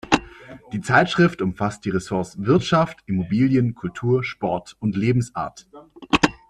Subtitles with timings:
[0.73, 5.67] Die Zeitschrift umfasst die Ressorts Wirtschaft, Immobilien, Kultur, Sport und Lebensart.